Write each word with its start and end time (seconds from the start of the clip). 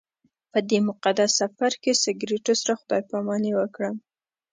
په 0.51 0.59
دې 0.69 0.79
مقدس 0.89 1.29
سفر 1.41 1.71
کې 1.81 1.91
سګرټو 2.03 2.53
سره 2.61 2.73
خدای 2.81 3.01
پاماني 3.09 3.51
وکړم. 3.55 3.95